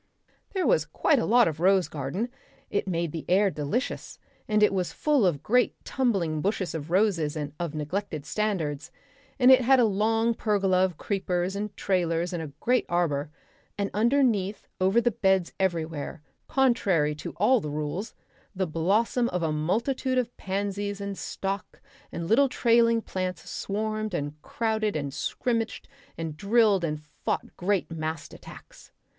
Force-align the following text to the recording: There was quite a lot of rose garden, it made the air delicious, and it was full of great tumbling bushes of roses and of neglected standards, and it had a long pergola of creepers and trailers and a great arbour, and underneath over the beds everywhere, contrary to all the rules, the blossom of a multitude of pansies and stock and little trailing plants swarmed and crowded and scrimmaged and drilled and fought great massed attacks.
There 0.53 0.65
was 0.65 0.85
quite 0.87 1.19
a 1.19 1.27
lot 1.27 1.47
of 1.47 1.59
rose 1.59 1.87
garden, 1.87 2.29
it 2.71 2.87
made 2.87 3.11
the 3.11 3.23
air 3.29 3.51
delicious, 3.51 4.17
and 4.47 4.63
it 4.63 4.73
was 4.73 4.91
full 4.91 5.27
of 5.27 5.43
great 5.43 5.75
tumbling 5.85 6.41
bushes 6.41 6.73
of 6.73 6.89
roses 6.89 7.35
and 7.35 7.53
of 7.59 7.75
neglected 7.75 8.25
standards, 8.25 8.91
and 9.37 9.51
it 9.51 9.61
had 9.61 9.79
a 9.79 9.83
long 9.85 10.33
pergola 10.33 10.83
of 10.85 10.97
creepers 10.97 11.55
and 11.55 11.77
trailers 11.77 12.33
and 12.33 12.41
a 12.41 12.51
great 12.61 12.87
arbour, 12.89 13.29
and 13.77 13.91
underneath 13.93 14.67
over 14.79 14.99
the 14.99 15.11
beds 15.11 15.53
everywhere, 15.59 16.23
contrary 16.47 17.13
to 17.13 17.33
all 17.37 17.59
the 17.61 17.69
rules, 17.69 18.15
the 18.55 18.65
blossom 18.65 19.29
of 19.29 19.43
a 19.43 19.51
multitude 19.51 20.17
of 20.17 20.35
pansies 20.35 20.99
and 20.99 21.15
stock 21.15 21.79
and 22.11 22.25
little 22.27 22.49
trailing 22.49 23.03
plants 23.03 23.47
swarmed 23.47 24.15
and 24.15 24.41
crowded 24.41 24.95
and 24.95 25.11
scrimmaged 25.13 25.85
and 26.17 26.35
drilled 26.35 26.83
and 26.83 26.99
fought 27.03 27.55
great 27.55 27.91
massed 27.91 28.33
attacks. 28.33 28.91